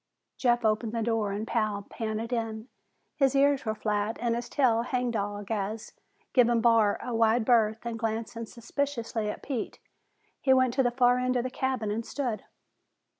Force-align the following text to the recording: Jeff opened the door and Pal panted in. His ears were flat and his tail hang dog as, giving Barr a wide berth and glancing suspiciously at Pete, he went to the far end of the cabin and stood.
Jeff 0.35 0.65
opened 0.65 0.93
the 0.93 1.03
door 1.03 1.31
and 1.31 1.45
Pal 1.47 1.83
panted 1.87 2.33
in. 2.33 2.69
His 3.17 3.35
ears 3.35 3.65
were 3.65 3.75
flat 3.75 4.17
and 4.19 4.33
his 4.35 4.49
tail 4.49 4.81
hang 4.81 5.11
dog 5.11 5.51
as, 5.51 5.93
giving 6.33 6.59
Barr 6.59 6.97
a 7.03 7.13
wide 7.13 7.45
berth 7.45 7.85
and 7.85 7.99
glancing 7.99 8.47
suspiciously 8.47 9.29
at 9.29 9.43
Pete, 9.43 9.77
he 10.39 10.55
went 10.55 10.73
to 10.73 10.81
the 10.81 10.89
far 10.89 11.19
end 11.19 11.35
of 11.35 11.43
the 11.43 11.51
cabin 11.51 11.91
and 11.91 12.03
stood. 12.03 12.45